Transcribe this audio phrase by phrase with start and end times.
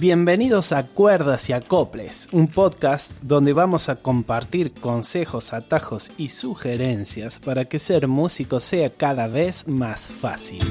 [0.00, 7.38] Bienvenidos a Cuerdas y Acoples, un podcast donde vamos a compartir consejos, atajos y sugerencias
[7.38, 10.62] para que ser músico sea cada vez más fácil.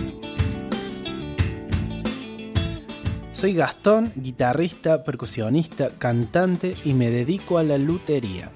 [3.31, 8.51] Soy Gastón, guitarrista, percusionista, cantante y me dedico a la lutería.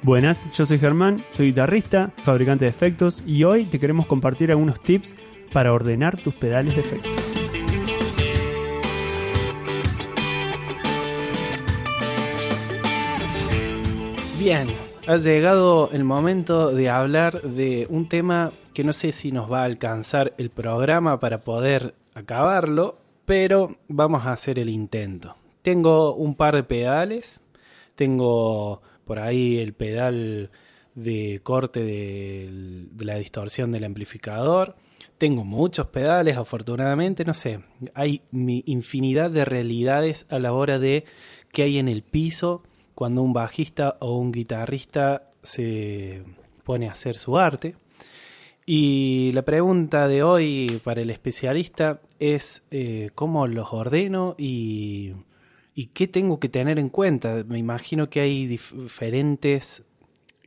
[0.00, 4.80] Buenas, yo soy Germán, soy guitarrista, fabricante de efectos y hoy te queremos compartir algunos
[4.80, 5.14] tips
[5.52, 7.17] para ordenar tus pedales de efectos.
[14.48, 14.66] Bien,
[15.06, 19.60] ha llegado el momento de hablar de un tema que no sé si nos va
[19.60, 25.36] a alcanzar el programa para poder acabarlo, pero vamos a hacer el intento.
[25.60, 27.42] Tengo un par de pedales,
[27.94, 30.50] tengo por ahí el pedal
[30.94, 34.76] de corte de, la distorsión del amplificador,
[35.18, 37.60] tengo muchos pedales, afortunadamente, no sé,
[37.92, 41.04] hay infinidad de realidades a la hora de
[41.52, 42.62] qué hay en el piso
[42.98, 46.24] cuando un bajista o un guitarrista se
[46.64, 47.76] pone a hacer su arte.
[48.66, 55.12] Y la pregunta de hoy para el especialista es eh, cómo los ordeno y,
[55.76, 57.44] y qué tengo que tener en cuenta.
[57.46, 59.84] Me imagino que hay dif- diferentes,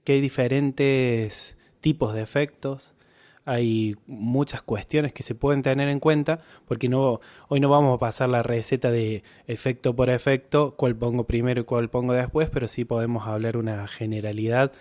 [0.03, 2.95] que hay diferentes tipos de efectos.
[3.45, 7.99] Hay muchas cuestiones que se pueden tener en cuenta porque no, hoy no vamos a
[7.99, 12.67] pasar la receta de efecto por efecto, cuál pongo primero y cuál pongo después, pero
[12.67, 14.71] sí podemos hablar una generalidad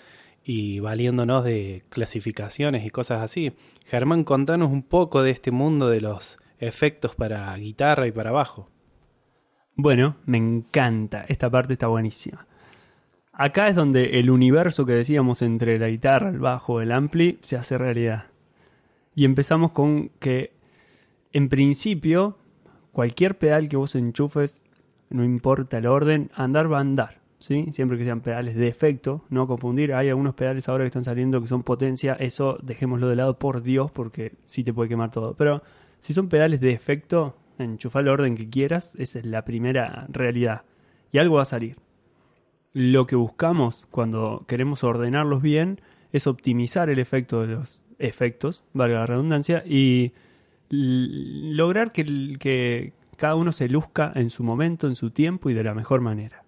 [0.45, 3.53] y valiéndonos de clasificaciones y cosas así.
[3.87, 8.69] Germán, contanos un poco de este mundo de los efectos para guitarra y para bajo.
[9.77, 12.47] Bueno, me encanta, esta parte está buenísima.
[13.33, 17.57] Acá es donde el universo que decíamos entre la guitarra, el bajo, el ampli, se
[17.57, 18.27] hace realidad.
[19.21, 20.55] Y empezamos con que,
[21.35, 22.39] en principio,
[22.91, 24.65] cualquier pedal que vos enchufes,
[25.11, 27.21] no importa el orden, andar va a andar.
[27.39, 27.67] ¿sí?
[27.71, 29.93] Siempre que sean pedales de efecto, no confundir.
[29.93, 33.63] Hay algunos pedales ahora que están saliendo que son potencia, eso dejémoslo de lado por
[33.63, 35.35] Dios, porque sí te puede quemar todo.
[35.35, 35.63] Pero
[35.99, 40.63] si son pedales de efecto, enchufa el orden que quieras, esa es la primera realidad.
[41.13, 41.77] Y algo va a salir.
[42.73, 49.01] Lo que buscamos cuando queremos ordenarlos bien es optimizar el efecto de los efectos, valga
[49.01, 50.13] la redundancia, y
[50.71, 55.75] lograr que, cada uno se luzca en su momento, en su tiempo y de la
[55.75, 56.43] mejor manera.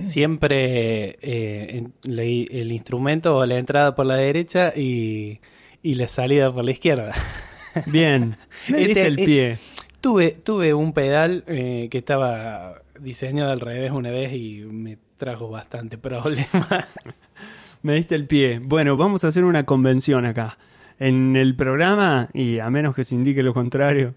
[0.00, 5.40] Siempre eh, el instrumento o la entrada por la derecha y,
[5.82, 7.12] y la salida por la izquierda.
[7.86, 8.34] Bien,
[8.70, 9.58] me Este- el eh, pie.
[10.00, 15.48] Tuve, tuve un pedal eh, que estaba diseñado al revés una vez y me trajo
[15.48, 16.88] bastante problema.
[17.84, 18.62] Me diste el pie.
[18.64, 20.56] Bueno, vamos a hacer una convención acá.
[20.98, 24.14] En el programa, y a menos que se indique lo contrario,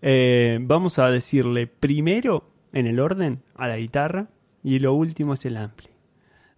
[0.00, 4.28] eh, vamos a decirle primero en el orden a la guitarra
[4.62, 5.88] y lo último es el ampli.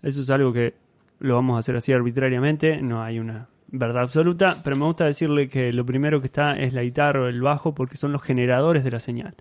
[0.03, 0.75] Eso es algo que
[1.19, 5.48] lo vamos a hacer así arbitrariamente, no hay una verdad absoluta, pero me gusta decirle
[5.48, 8.84] que lo primero que está es la guitarra o el bajo porque son los generadores
[8.84, 9.34] de la señal.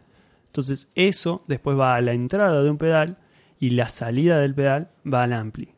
[0.46, 3.18] Entonces eso después va a la entrada de un pedal
[3.59, 5.74] y la salida del pedal va al ampli.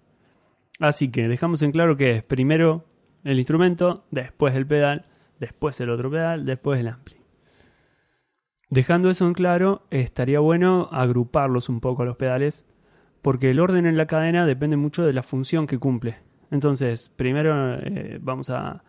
[0.81, 2.85] Así que dejamos en claro que es primero
[3.23, 5.05] el instrumento, después el pedal,
[5.39, 7.17] después el otro pedal, después el ampli.
[8.71, 12.65] Dejando eso en claro, estaría bueno agruparlos un poco a los pedales,
[13.21, 16.17] porque el orden en la cadena depende mucho de la función que cumple.
[16.49, 18.83] Entonces, primero eh, vamos a,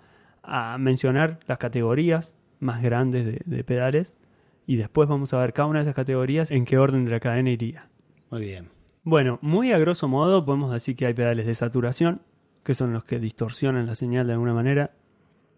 [0.79, 4.19] mencionar las categorías más grandes de, de pedales
[4.67, 7.21] y después vamos a ver cada una de esas categorías en qué orden de la
[7.21, 7.89] cadena iría.
[8.31, 8.82] Muy bien.
[9.05, 12.23] Bueno, muy a grosso modo podemos decir que hay pedales de saturación,
[12.63, 14.93] que son los que distorsionan la señal de alguna manera,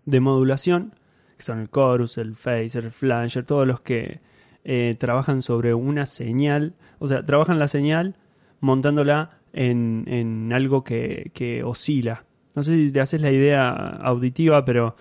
[0.06, 0.94] de modulación,
[1.37, 4.20] que son el chorus, el phaser, el flanger, todos los que
[4.64, 8.17] eh, trabajan sobre una señal, o sea, trabajan la señal
[8.61, 12.25] montándola en, en algo que, que oscila.
[12.55, 14.97] No sé si te haces la idea auditiva, pero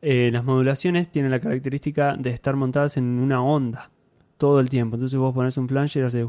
[0.00, 3.90] eh, las modulaciones tienen la característica de estar montadas en una onda
[4.38, 4.96] todo el tiempo.
[4.96, 6.26] Entonces vos pones un flanger y hace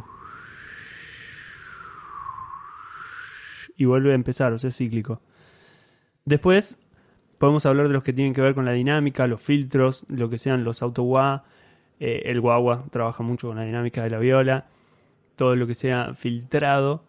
[3.78, 5.22] y vuelve a empezar, o sea, es cíclico.
[6.26, 6.80] Después
[7.38, 10.40] Podemos hablar de los que tienen que ver con la dinámica, los filtros, lo que
[10.40, 11.44] sean los auto wah,
[12.00, 14.66] eh, el guagua trabaja mucho con la dinámica de la viola,
[15.36, 17.04] todo lo que sea filtrado,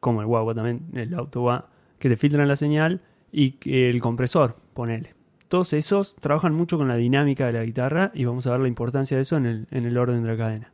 [0.00, 1.66] como el guagua también, el auto wah,
[2.00, 5.14] que te filtran la señal y el compresor, ponele.
[5.46, 8.68] Todos esos trabajan mucho con la dinámica de la guitarra y vamos a ver la
[8.68, 10.72] importancia de eso en el, en el orden de la cadena.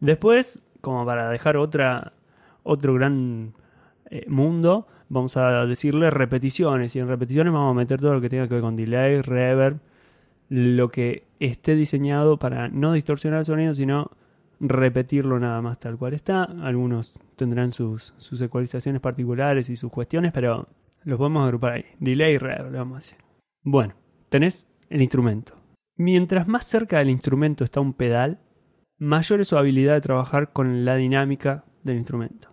[0.00, 2.14] Después, como para dejar otra,
[2.64, 3.52] otro gran
[4.10, 6.94] eh, mundo, vamos a decirle repeticiones.
[6.96, 9.78] Y en repeticiones vamos a meter todo lo que tenga que ver con delay, reverb,
[10.48, 14.10] lo que esté diseñado para no distorsionar el sonido, sino
[14.58, 16.44] repetirlo nada más tal cual está.
[16.44, 20.68] Algunos tendrán sus, sus ecualizaciones particulares y sus cuestiones, pero
[21.04, 21.84] los podemos agrupar ahí.
[21.98, 23.18] Delay, reverb, vamos a decir.
[23.62, 23.94] Bueno,
[24.28, 25.54] tenés el instrumento.
[25.96, 28.38] Mientras más cerca del instrumento está un pedal,
[28.98, 32.49] mayor es su habilidad de trabajar con la dinámica del instrumento.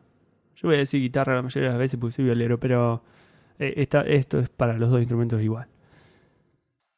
[0.58, 3.04] Yo voy a decir guitarra la mayoría de las veces porque soy violero, pero
[3.60, 5.68] eh, esto es para los dos instrumentos igual.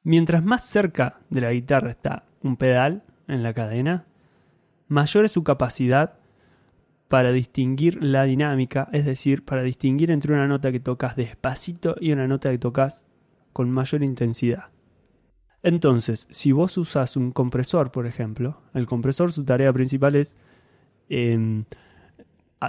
[0.04, 4.06] Mientras más cerca de la guitarra está un pedal en la cadena,
[4.88, 6.20] mayor es su capacidad
[7.10, 12.14] para distinguir la dinámica, es decir, para distinguir entre una nota que tocas despacito y
[12.14, 13.08] una nota que tocas
[13.52, 14.68] con mayor intensidad.
[15.64, 20.38] Entonces, si vos usas un compresor, por ejemplo, el compresor su tarea principal es
[21.10, 21.66] em,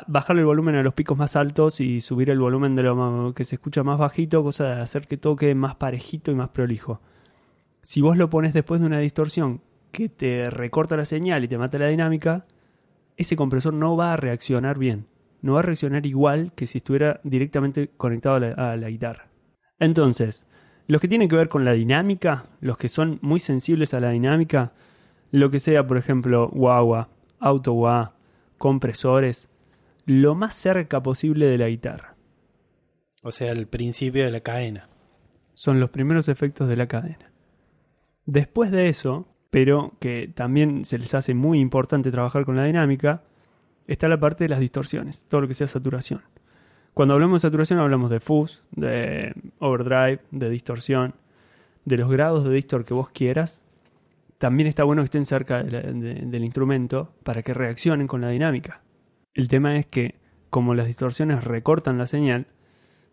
[0.06, 3.44] bajar el volumen a los picos más altos y subir el volumen de lo que
[3.44, 7.00] se escucha más bajito, cosa de hacer que todo quede más parejito y más prolijo.
[7.82, 11.58] Si vos lo pones después de una distorsión que te recorta la señal y te
[11.58, 12.46] mata la dinámica,
[13.16, 15.06] ese compresor no va a reaccionar bien.
[15.42, 19.28] No va a reaccionar igual que si estuviera directamente conectado a la guitarra.
[19.78, 20.46] Entonces,
[20.86, 24.10] los que tienen que ver con la dinámica, los que son muy sensibles a la
[24.10, 24.72] dinámica,
[25.30, 27.08] lo que sea, por ejemplo, guagua,
[27.38, 28.12] auto wah,
[28.58, 29.48] compresores,
[30.10, 32.16] lo más cerca posible de la guitarra.
[33.22, 34.88] O sea, el principio de la cadena.
[35.54, 37.30] Son los primeros efectos de la cadena.
[38.26, 43.22] Después de eso, pero que también se les hace muy importante trabajar con la dinámica,
[43.86, 46.22] está la parte de las distorsiones, todo lo que sea saturación.
[46.92, 51.14] Cuando hablamos de saturación hablamos de fuzz, de overdrive, de distorsión,
[51.84, 53.62] de los grados de distor que vos quieras.
[54.38, 58.82] También está bueno que estén cerca del instrumento para que reaccionen con la dinámica.
[59.34, 62.46] El tema es que, como las distorsiones recortan la señal,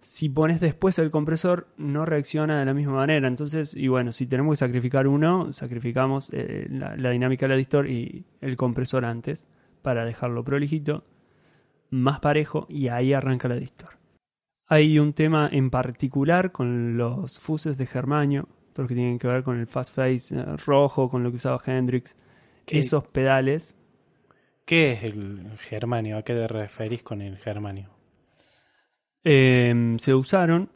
[0.01, 3.27] si pones después el compresor no reacciona de la misma manera.
[3.27, 7.57] Entonces, y bueno, si tenemos que sacrificar uno, sacrificamos eh, la, la, dinámica de la
[7.57, 9.47] distor y el compresor antes
[9.81, 11.03] para dejarlo prolijito
[11.89, 13.97] más parejo y ahí arranca la distor.
[14.67, 19.27] Hay un tema en particular con los fuses de Germanio, todo lo que tienen que
[19.27, 22.15] ver con el fast face eh, rojo, con lo que usaba Hendrix.
[22.67, 23.77] Esos pedales.
[24.67, 26.17] ¿Qué es el germanio?
[26.17, 27.89] ¿A qué te referís con el germanio?
[29.23, 30.69] Em, se usaron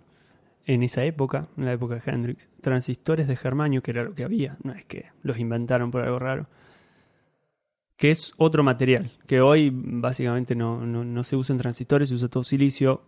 [0.65, 4.23] en esa época, en la época de Hendrix, transistores de germanio, que era lo que
[4.23, 6.47] había, no es que los inventaron por algo raro
[8.01, 12.43] que es otro material, que hoy básicamente no, se usa en transistores, se usa todo
[12.43, 13.03] silicio.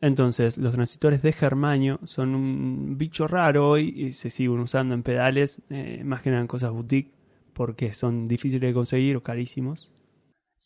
[0.00, 5.02] Entonces, los transistores de germanio son un bicho raro hoy y se siguen usando en
[5.02, 7.12] pedales, eh, más que nada en cosas boutique,
[7.52, 9.92] porque son difíciles de conseguir o carísimos.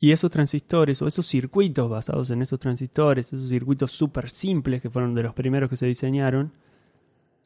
[0.02, 4.90] Y esos transistores o esos circuitos basados en esos transistores, esos circuitos súper simples que
[4.90, 6.50] fueron de los primeros que se diseñaron,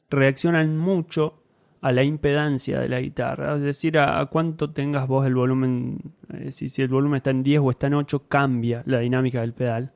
[0.08, 1.34] reaccionan mucho
[1.82, 5.98] a la impedancia de la guitarra, es decir, a, cuánto tengas vos el volumen,
[6.32, 9.42] eh, si, si el volumen está en 10 o está en 8, cambia la dinámica
[9.42, 9.92] del pedal.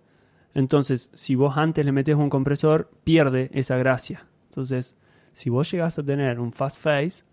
[0.52, 4.26] Entonces, si vos antes le metes un compresor, pierde esa gracia.
[4.50, 4.98] Entonces,
[5.32, 7.24] si vos llegás a tener un fast phase,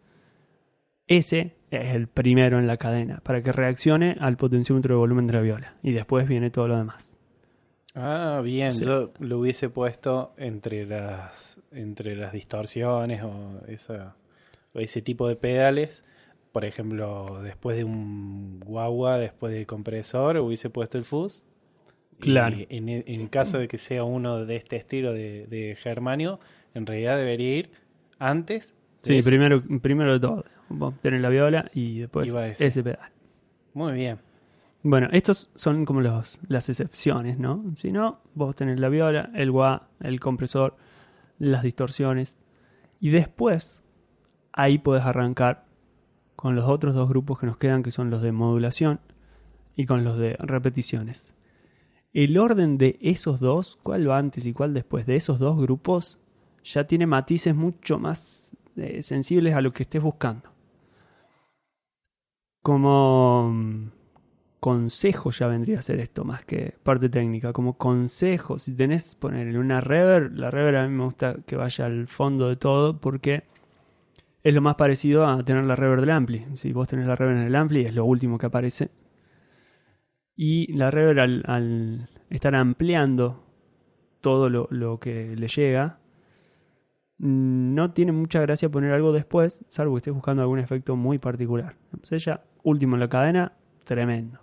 [1.06, 5.34] ese es el primero en la cadena, para que reaccione al potenciómetro de volumen de
[5.34, 5.76] la viola.
[5.84, 7.18] Y después viene todo lo demás.
[7.96, 14.16] Ah, bien, yo lo hubiese puesto entre las, entre las distorsiones o esa
[14.80, 16.04] ese tipo de pedales,
[16.52, 21.44] por ejemplo, después de un guagua, después del compresor, hubiese puesto el fuzz.
[22.20, 22.58] Claro.
[22.70, 26.40] en, el caso de que sea uno de este estilo de, germanio,
[26.74, 27.72] en realidad debería ir
[28.18, 28.74] antes.
[29.04, 30.44] Sí, primero, primero de todo.
[30.70, 32.84] Vos tenés la viola y después ese.
[32.84, 33.10] pedal.
[33.74, 34.20] Muy bien.
[34.84, 37.64] Bueno, estos son como los, las excepciones, ¿no?
[37.76, 40.78] Si no, vos tenés la viola, el wah, el compresor,
[41.40, 42.38] las distorsiones.
[43.00, 43.84] Y después,
[44.54, 45.66] ahí puedes arrancar
[46.36, 49.00] con los otros dos grupos que nos quedan, que son los de modulación
[49.76, 51.36] y con los de repeticiones.
[52.14, 56.20] El orden de esos dos, cuál va antes y cuál después de esos dos grupos,
[56.64, 60.57] ya tiene matices mucho más eh, sensibles a lo que estés buscando.
[62.68, 63.90] Como,
[64.60, 69.58] consejo ya vendría a ser esto más que parte técnica, como consejo, si tenés ponerle
[69.58, 73.46] una reverb, la reverb a mí me gusta que vaya al fondo de todo porque
[74.44, 76.46] es lo más parecido a tener la reverb del ampli.
[76.56, 78.92] Si vos tenés la reverb en el ampli es lo último que aparece.
[80.36, 83.46] Y la reverb al, estar ampliando
[84.20, 86.00] todo lo, lo que le llega,
[87.18, 91.76] no tiene mucha gracia poner algo después, salvo que estés buscando algún efecto muy particular.
[91.94, 93.54] Entonces ya, último en la cadena,
[93.86, 94.40] tremendo.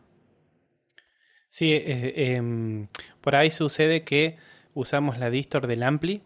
[1.49, 2.89] Sí, eh, em,
[3.21, 4.39] por ahí sucede que
[4.73, 6.23] usamos la distor del ampli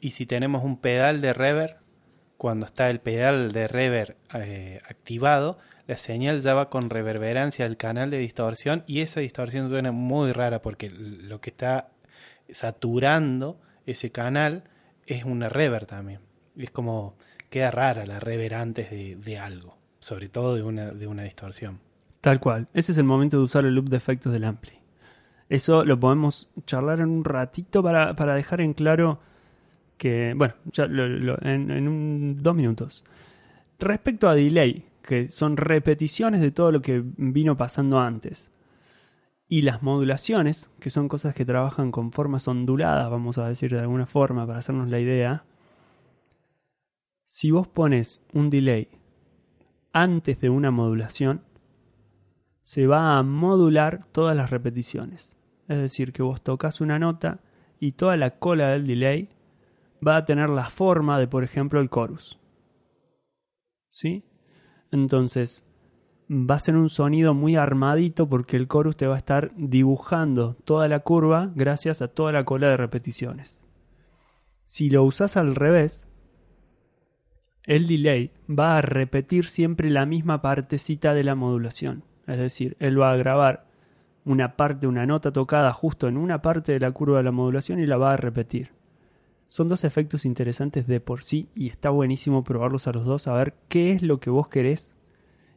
[0.00, 1.76] y si tenemos un pedal de reverb,
[2.38, 7.76] cuando está el pedal de reverb eh, activado, la señal ya va con reverberancia al
[7.76, 11.90] canal de distorsión y esa distorsión suena muy rara porque lo que está
[12.50, 14.64] saturando ese canal
[15.06, 16.20] es una reverb también.
[16.56, 17.14] Es como
[17.50, 21.78] queda rara la reverb antes de algo, sobre todo de una, de una distorsión.
[22.20, 22.68] Tal cual.
[22.74, 24.72] Ese es el momento de usar el loop de efectos del ampli.
[25.48, 29.20] Eso lo podemos charlar en un ratito para, para dejar en claro
[29.96, 33.04] que, bueno, ya en, en un, dos minutos.
[33.78, 38.50] Respecto a delay, que son repeticiones de todo lo que vino pasando antes.
[39.46, 43.80] Y las modulaciones, que son cosas que trabajan con formas onduladas, vamos a decir de
[43.80, 45.44] alguna forma, para hacernos la idea.
[47.24, 48.88] Si vos pones un delay
[49.92, 51.42] antes de una modulación,
[52.62, 55.36] se va a modular todas las repeticiones.
[55.68, 57.40] Es decir, que vos tocas una nota
[57.78, 59.30] y toda la cola del delay
[60.06, 62.38] va a tener la forma de, por ejemplo, el chorus.
[63.90, 64.24] ¿Sí?
[64.90, 65.66] Entonces,
[66.30, 70.54] va a ser un sonido muy armadito porque el chorus te va a estar dibujando
[70.64, 73.60] toda la curva gracias a toda la cola de repeticiones.
[74.64, 76.08] Si lo usas al revés,
[77.64, 82.02] el delay va a repetir siempre la misma partecita de la modulación.
[82.26, 83.66] Es decir, él va a grabar
[84.24, 87.80] una parte, una nota tocada justo en una parte de la curva de la modulación
[87.80, 88.70] y la va a repetir.
[89.46, 93.34] Son dos efectos interesantes de por sí y está buenísimo probarlos a los dos a
[93.34, 94.94] ver qué es lo que vos querés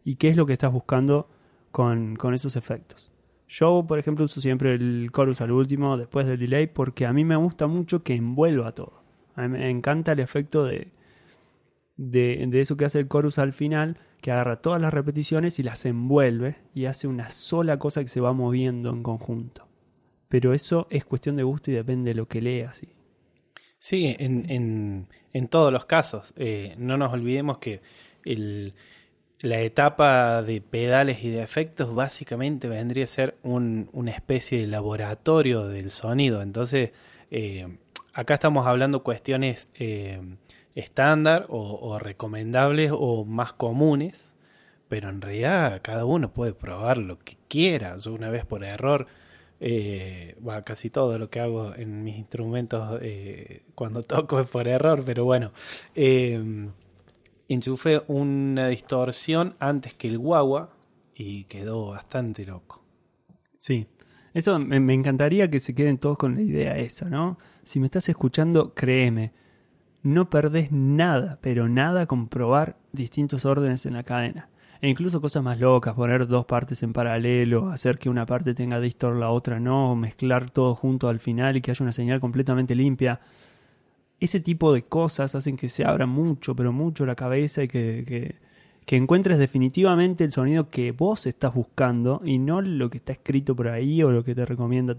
[0.03, 1.29] y qué es lo que estás buscando
[1.71, 3.11] con, con esos efectos.
[3.47, 7.23] Yo, por ejemplo, uso siempre el chorus al último después del delay porque a mí
[7.23, 9.01] me gusta mucho que envuelva todo.
[9.35, 10.89] A mí me encanta el efecto de,
[11.97, 15.63] de, de eso que hace el chorus al final que agarra todas las repeticiones y
[15.63, 19.67] las envuelve y hace una sola cosa que se va moviendo en conjunto.
[20.29, 22.77] Pero eso es cuestión de gusto y depende de lo que leas.
[22.77, 22.89] ¿sí?
[23.77, 26.33] Sí, en, en, en todos los casos.
[26.37, 27.81] Eh, no nos olvidemos que
[28.23, 28.73] el,
[29.41, 34.67] la etapa de pedales y de efectos básicamente vendría a ser un, una especie de
[34.67, 36.41] laboratorio del sonido.
[36.41, 36.91] Entonces,
[37.29, 37.77] eh,
[38.13, 40.19] acá estamos hablando cuestiones eh,
[40.75, 44.35] estándar o, recomendables o más comunes,
[44.89, 47.97] pero en realidad cada uno puede probar lo que quiera.
[47.97, 49.07] Yo una vez por error,
[49.61, 55.03] eh, casi todo lo que hago en mis instrumentos eh, cuando toco es por error,
[55.05, 55.53] pero bueno,
[55.95, 56.69] eh,
[57.47, 60.71] enchufé una distorsión antes que el guagua
[61.15, 62.83] y quedó bastante loco.
[63.57, 63.87] Sí,
[64.33, 67.37] eso me encantaría que se queden todos con la idea esa, ¿no?
[67.63, 69.44] Si me estás escuchando, créeme
[70.05, 74.49] no perdés nada, pero nada con probar distintos órdenes en la cadena.
[74.79, 78.79] E incluso cosas más locas, poner dos partes en paralelo, hacer que una parte tenga
[78.79, 82.75] distor, la otra no, mezclar todo junto al final y que haya una señal completamente
[82.75, 83.19] limpia.
[84.19, 88.03] Ese tipo de cosas hacen que se abra mucho, pero mucho la cabeza y que,
[88.07, 88.35] que,
[88.85, 93.55] que encuentres definitivamente el sonido que vos estás buscando y no lo que está escrito
[93.55, 94.97] por ahí o lo que te recomienda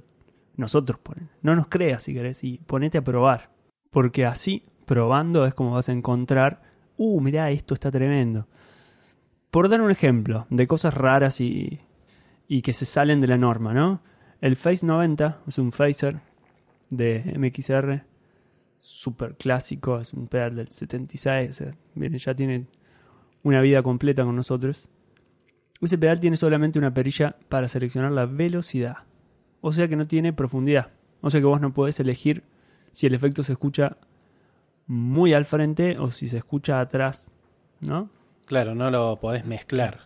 [0.57, 1.29] nosotros ponen.
[1.43, 3.51] No nos creas si querés y ponete a probar.
[3.91, 6.63] Porque así probando es como vas a encontrar,
[6.97, 8.47] uh, mirá, esto está tremendo.
[9.51, 11.81] Por dar un ejemplo de cosas raras y,
[12.49, 14.01] y que se salen de la norma, ¿no?
[14.41, 16.21] El Face 90 es un phaser
[16.91, 18.05] de MXR,
[18.81, 21.73] súper clásico, es un pedal del 76, o sea,
[22.19, 22.67] ya tiene
[23.43, 24.89] una vida completa con nosotros.
[25.81, 28.99] Ese pedal tiene solamente una perilla para seleccionar la velocidad,
[29.61, 30.91] o sea que no tiene profundidad,
[31.21, 32.45] o sea que vos no podés elegir
[32.93, 33.97] si el efecto se escucha
[34.87, 37.33] muy al frente o si se escucha atrás,
[37.81, 38.11] ¿no?
[38.47, 40.01] Claro, no lo podés mezclar.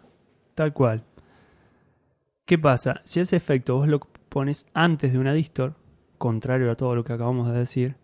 [0.55, 1.05] Tal cual.
[2.45, 3.01] ¿Qué pasa?
[3.05, 5.75] Si ese efecto vos lo pones antes de una distor,
[6.19, 7.97] contrario a todo lo que acabamos de decir,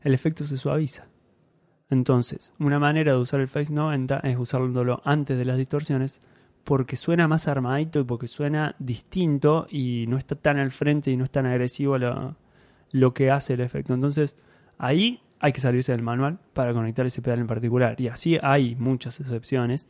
[0.00, 1.06] el efecto se suaviza.
[1.90, 6.22] Entonces, una manera de usar el Face 90 es usándolo antes de las distorsiones
[6.64, 11.16] porque suena más armadito y porque suena distinto y no está tan al frente y
[11.16, 12.36] no es tan agresivo lo,
[12.90, 13.94] lo que hace el efecto.
[13.94, 14.36] Entonces,
[14.78, 18.00] ahí hay que salirse del manual para conectar ese pedal en particular.
[18.00, 19.88] Y así hay muchas excepciones.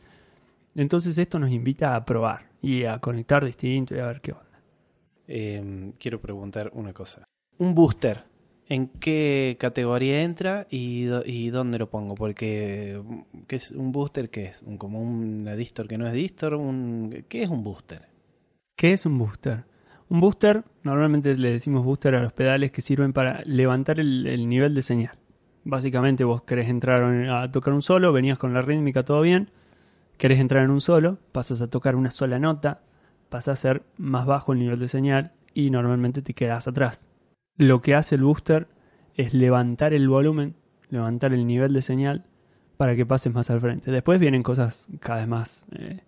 [0.75, 4.59] Entonces esto nos invita a probar y a conectar distinto y a ver qué onda.
[5.27, 7.23] Eh, quiero preguntar una cosa.
[7.59, 8.23] Un booster,
[8.67, 11.05] ¿en qué categoría entra y,
[11.49, 12.15] dónde lo pongo?
[12.15, 12.99] Porque,
[13.47, 14.31] ¿qué es un booster?
[14.31, 14.63] ¿Qué es?
[14.63, 16.55] ¿Un, ¿Como una distor que no es distor?
[16.55, 18.07] Un, ¿Qué es un booster?
[18.75, 19.65] ¿Qué es un booster?
[20.09, 24.49] Un booster, normalmente le decimos booster a los pedales que sirven para levantar el, el
[24.49, 25.22] nivel de señal.
[25.65, 29.49] Básicamente vos querés entrar a tocar un solo, venías con la rítmica todo bien,
[30.17, 32.81] querés entrar en un solo, pasas a tocar una sola nota,
[33.29, 37.07] pasas a ser más bajo el nivel de señal y normalmente te quedás atrás.
[37.57, 38.67] Lo que hace el booster
[39.15, 40.55] es levantar el volumen,
[40.89, 42.25] levantar el nivel de señal
[42.77, 43.91] para que pases más al frente.
[43.91, 46.01] Después vienen cosas cada vez más eh,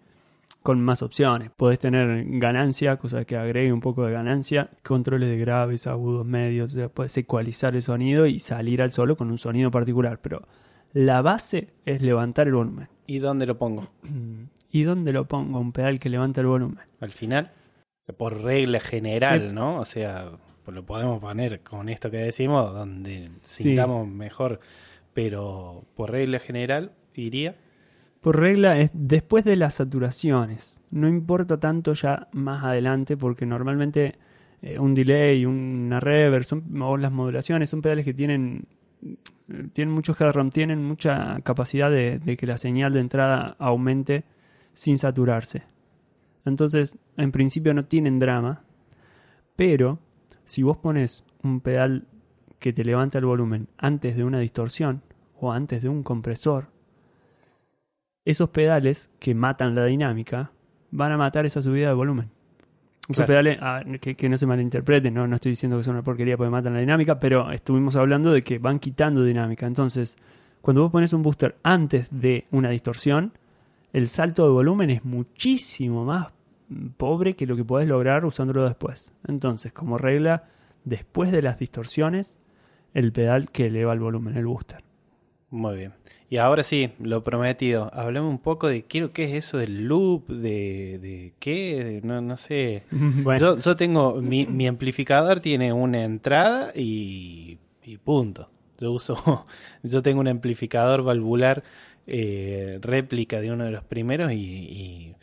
[0.66, 1.52] con más opciones.
[1.56, 6.74] Podés tener ganancia, cosa que agregue un poco de ganancia, controles de graves, agudos, medios,
[6.74, 10.48] o sea, podés ecualizar el sonido y salir al solo con un sonido particular, pero
[10.92, 12.88] la base es levantar el volumen.
[13.06, 13.88] ¿Y dónde lo pongo?
[14.72, 15.60] ¿Y dónde lo pongo?
[15.60, 16.80] Un pedal que levanta el volumen.
[17.00, 17.52] ¿Al final?
[18.18, 19.50] Por regla general, Sí.
[19.54, 19.80] ¿no?
[19.80, 20.32] O sea,
[20.66, 23.64] lo podemos poner con esto que decimos, donde Sí.
[23.66, 24.60] sintamos mejor,
[25.14, 27.56] pero por regla general, iría.
[28.26, 30.82] Por regla es después de las saturaciones.
[30.90, 34.16] No importa tanto ya más adelante porque normalmente
[34.64, 38.66] eh, un delay, una reverb son, o las modulaciones son pedales que tienen,
[39.74, 44.24] tienen mucho headroom, tienen mucha capacidad de, de que la señal de entrada aumente
[44.74, 45.62] sin saturarse.
[46.46, 48.64] Entonces, en principio no tienen drama,
[49.56, 50.00] pero
[50.46, 52.08] si vos pones un pedal
[52.58, 55.04] que te levanta el volumen antes de una distorsión
[55.40, 56.74] o antes de un compresor,
[58.26, 60.52] esos pedales que matan la dinámica
[60.92, 62.30] van a matar esa subida de volumen.
[63.04, 63.28] Esos Claro.
[63.28, 65.28] pedales, ah, que, que no se malinterpreten, ¿no?
[65.28, 68.42] no estoy diciendo que son una porquería porque matan la dinámica, pero estuvimos hablando de
[68.44, 69.68] que van quitando dinámica.
[69.68, 70.18] Entonces,
[70.62, 73.34] cuando vos pones un booster antes de una distorsión,
[73.94, 76.30] el salto de volumen es muchísimo más
[76.98, 79.14] pobre que lo que podés lograr usándolo después.
[79.28, 80.46] Entonces, como regla,
[80.84, 82.40] después de las distorsiones,
[82.96, 84.85] el pedal que eleva el volumen, el booster.
[85.50, 85.94] Muy bien.
[86.30, 87.90] Y ahora sí, lo prometido.
[87.94, 92.20] Hablame un poco de qué, qué es eso del loop, de, de qué, de- no,
[92.22, 92.84] no sé.
[92.92, 98.50] bueno, Yo, yo tengo, mi, mi amplificador tiene una entrada y, y punto.
[98.80, 99.46] Yo uso,
[99.84, 101.64] yo tengo un amplificador valvular
[102.08, 105.16] eh, réplica de uno de los primeros y, y,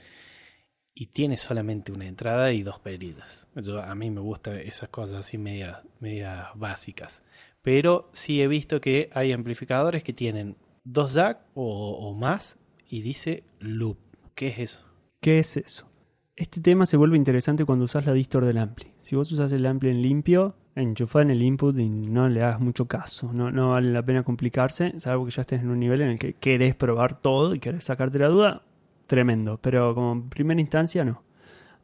[0.95, 3.49] y tiene solamente una entrada y dos pelitas.
[3.55, 7.25] Yo, a mí me gustan esas cosas así medias medias básicas.
[7.63, 13.03] Pero sí he visto que hay amplificadores que tienen dos jack o, o más y
[13.03, 13.99] dice loop.
[14.35, 14.87] ¿Qué es eso?
[15.21, 15.89] ¿Qué es eso?
[16.35, 18.93] Este tema se vuelve interesante cuando usas la distor del ampli.
[19.03, 22.61] Si vos usas el ampli en limpio, enchufá en el input y no le hagas
[22.61, 23.33] mucho caso.
[23.33, 26.35] No, vale la pena complicarse, salvo que ya estés en un nivel en el que
[26.35, 28.63] querés probar todo y querés sacarte la duda,
[29.07, 29.59] tremendo.
[29.61, 31.23] Pero como primera instancia, no.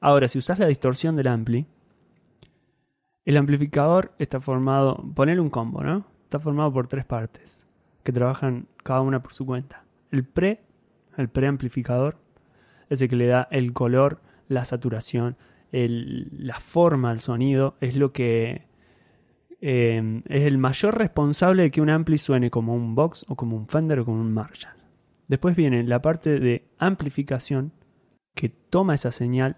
[0.00, 1.66] Ahora, si usas la distorsión del ampli,
[3.28, 6.06] el amplificador está formado, ponele un combo, ¿no?
[6.24, 7.66] Está formado por tres partes
[8.02, 9.84] que trabajan cada una por su cuenta.
[10.10, 10.62] El pre,
[11.18, 12.16] el preamplificador,
[12.88, 15.36] es el que le da el color, la saturación,
[15.72, 18.66] el- la forma al sonido, es lo que
[19.60, 23.56] eh, es el mayor responsable de que un ampli suene como un box o como
[23.56, 24.76] un Fender o como un Marshall.
[25.26, 27.72] Después viene la parte de amplificación
[28.34, 29.56] que toma esa señal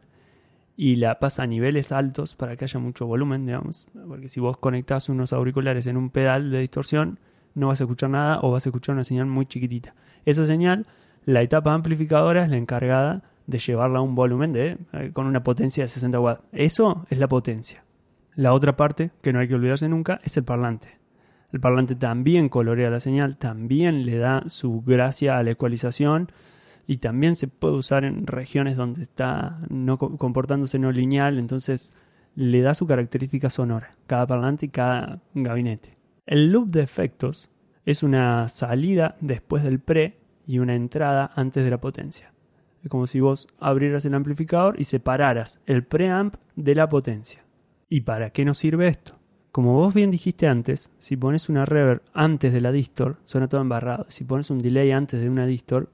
[0.83, 4.57] y la pasa a niveles altos para que haya mucho volumen, digamos, porque si vos
[4.57, 7.19] conectás unos auriculares en un pedal de distorsión,
[7.55, 9.95] no vas a escuchar nada o vas a escuchar una señal muy chiquitita.
[10.25, 10.87] Esa señal,
[11.27, 15.43] la etapa amplificadora es la encargada de llevarla a un volumen de, eh, con una
[15.43, 16.43] potencia de 60 watts.
[16.51, 17.85] Eso es la potencia.
[18.35, 20.99] La otra parte, que no hay que olvidarse nunca, es el parlante.
[21.53, 26.33] El parlante también colorea la señal, también le da su gracia a la ecualización
[26.87, 31.95] y también se puede usar en regiones donde está no co- comportándose no lineal, entonces
[32.35, 35.97] le da su característica sonora, cada parlante y cada gabinete.
[36.27, 37.51] El loop de efectos
[37.85, 42.33] es una salida después del pre y una entrada antes de la potencia.
[42.83, 47.45] Es como si vos abrieras el amplificador y separaras el preamp de la potencia.
[47.89, 49.19] ¿Y para qué nos sirve esto?
[49.53, 53.61] Como vos bien dijiste antes, si pones una reverb antes de la distor, suena todo
[53.61, 54.07] embarrado.
[54.09, 55.91] Si pones un delay antes de una distor,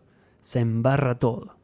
[0.47, 1.57] se embarra todo.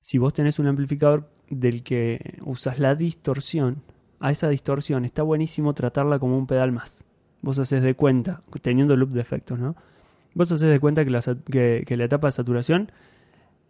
[0.00, 3.82] Si vos tenés un amplificador del que usas la distorsión,
[4.18, 7.04] a esa distorsión está buenísimo tratarla como un pedal más.
[7.40, 9.76] Vos haces de cuenta, teniendo loop de efectos, ¿no?
[10.34, 11.20] Vos haces de cuenta que la,
[11.86, 12.90] que la etapa de saturación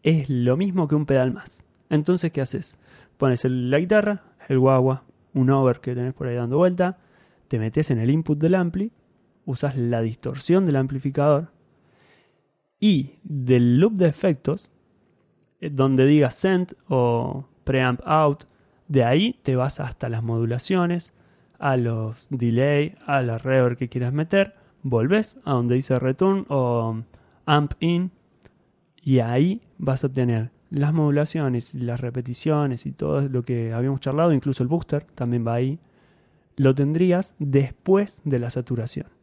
[0.02, 1.62] es lo mismo que un pedal más.
[1.90, 2.78] Entonces, ¿qué haces?
[3.18, 6.96] Pones el- la guitarra, el guagua, un over que tenés por ahí dando vuelta,
[7.48, 8.90] te metes en el input del ampli,
[9.44, 11.48] usas la distorsión del amplificador
[12.80, 14.70] y del loop de efectos,
[15.60, 18.44] eh, donde diga send o preamp out.
[18.88, 21.12] De ahí te vas hasta las modulaciones,
[21.58, 27.02] a los delay, a la reverb que quieras meter, volves a donde dice return o
[27.44, 28.10] amp in
[29.02, 34.32] y ahí vas a tener las modulaciones, las repeticiones y todo lo que habíamos charlado,
[34.32, 35.78] incluso el booster también va ahí,
[36.56, 39.19] lo tendrías después de la saturación.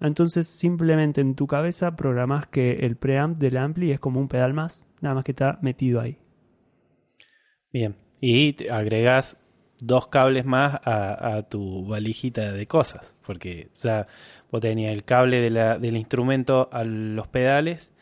[0.00, 4.54] Entonces simplemente en tu cabeza programas que el preamp del ampli es como un pedal
[4.54, 6.18] más, nada más que está metido ahí.
[7.72, 9.36] Bien, y agregas
[9.80, 14.06] dos cables más a, tu valijita de cosas, porque ya
[14.50, 17.94] vos tenías el cable del instrumento a los pedales,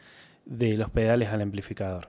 [0.44, 2.08] de los pedales al amplificador.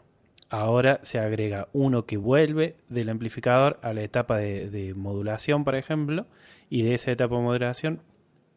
[0.50, 6.26] Ahora se agrega uno que vuelve del amplificador a la etapa de, modulación, por ejemplo,
[6.70, 8.02] y de esa etapa de modulación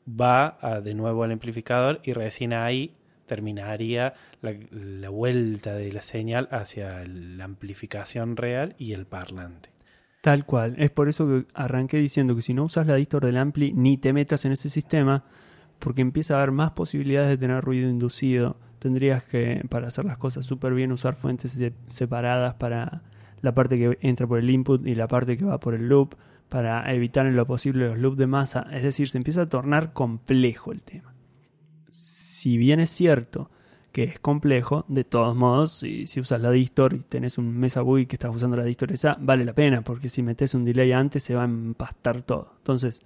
[0.08, 2.94] va de nuevo al amplificador y recién ahí
[3.26, 9.70] terminaría la, vuelta de la señal hacia la amplificación real y el parlante.
[10.20, 10.74] Tal cual.
[10.78, 13.96] Es por eso que arranqué diciendo que si no usas la distor del ampli, ni
[13.96, 15.24] te metas en ese sistema,
[15.78, 18.56] porque empieza a haber más posibilidades de tener ruido inducido.
[18.78, 23.02] Tendrías que, para hacer las cosas súper bien, usar fuentes separadas para
[23.40, 26.14] la parte que entra por el input y la parte que va por el loop,
[26.52, 28.66] para evitar en lo posible los loops de masa.
[28.70, 31.14] Es decir, se empieza a tornar complejo el tema.
[31.88, 33.50] Si bien es cierto
[33.90, 38.04] que es complejo, de todos modos, si, usas la distor y tenés un Mesa Bui
[38.04, 41.22] que estás usando la distor esa, vale la pena, porque si metes un delay antes
[41.22, 42.52] se va a empastar todo.
[42.58, 43.02] Entonces,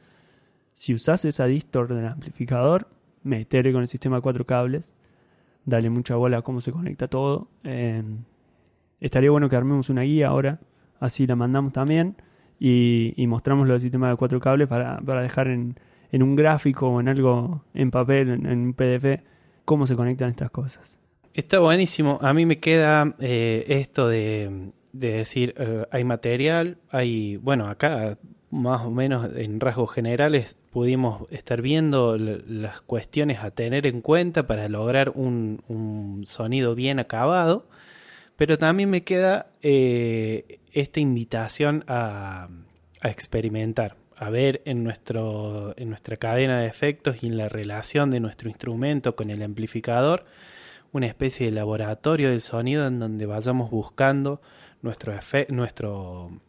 [0.72, 2.88] si usas esa distor del amplificador,
[3.22, 4.92] meterle con el sistema cuatro cables,
[5.64, 7.46] dale mucha bola a cómo se conecta todo.
[7.62, 8.24] Em,
[8.98, 10.58] estaría bueno que armemos una guía ahora,
[10.98, 12.16] así la mandamos también
[12.58, 15.76] y, mostramos lo del sistema de cuatro cables para, dejar en,
[16.12, 19.22] un gráfico o en algo en papel, en un PDF
[19.64, 21.00] cómo se conectan estas cosas.
[21.34, 22.18] Está buenísimo.
[22.22, 28.16] A mí me queda eh, esto de, decir, eh, hay material, hay, bueno, acá
[28.50, 34.46] más o menos en rasgos generales pudimos estar viendo las cuestiones a tener en cuenta
[34.46, 37.68] para lograr un, sonido bien acabado,
[38.36, 42.48] pero también me queda eh, esta invitación a,
[43.02, 48.18] experimentar a ver en, nuestro, en nuestra cadena de efectos y en la relación de
[48.18, 50.24] nuestro instrumento con el amplificador
[50.92, 54.40] una especie de laboratorio del sonido en donde vayamos buscando
[54.82, 55.12] nuestro
[55.50, 56.40] nuestro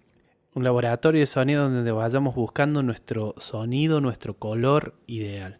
[0.54, 5.60] un laboratorio de sonido donde vayamos buscando nuestro sonido, nuestro color ideal.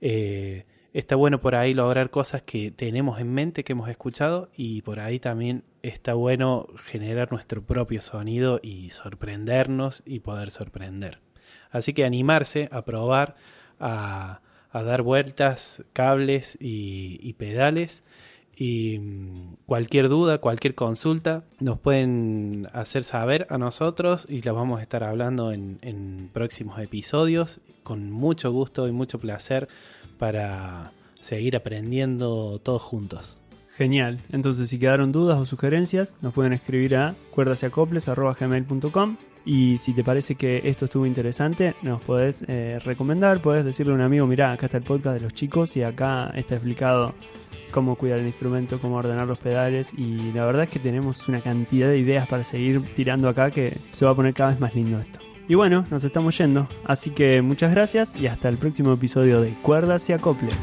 [0.00, 4.82] Eh, está bueno por ahí lograr cosas que tenemos en mente, que hemos escuchado, y
[4.82, 11.20] por ahí también está bueno generar nuestro propio sonido y sorprendernos y poder sorprender.
[11.70, 13.36] Así que animarse a probar,
[13.78, 14.40] a,
[14.72, 18.04] dar vueltas, cables y, pedales.
[18.56, 24.80] Y mm, cualquier duda, cualquier consulta, nos pueden hacer saber a nosotros y la vamos
[24.80, 29.68] a estar hablando en próximos episodios con mucho gusto y mucho placer
[30.18, 33.40] para seguir aprendiendo todos juntos.
[33.76, 34.18] Genial.
[34.32, 40.34] Entonces, si quedaron dudas o sugerencias, nos pueden escribir a cuerdasacoples.com y si te parece
[40.34, 44.66] que esto estuvo interesante, nos podés eh, recomendar, podés decirle a un amigo, mira, acá
[44.66, 47.14] está el podcast de los chicos y acá está explicado
[47.70, 51.40] cómo cuidar el instrumento, cómo ordenar los pedales y la verdad es que tenemos una
[51.40, 54.74] cantidad de ideas para seguir tirando acá que se va a poner cada vez más
[54.74, 55.27] lindo esto.
[55.48, 59.54] Y bueno, nos estamos yendo, así que muchas gracias y hasta el próximo episodio de
[59.62, 60.54] Cuerdas y Acoples.